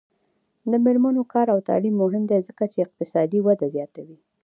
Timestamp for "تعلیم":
1.69-1.95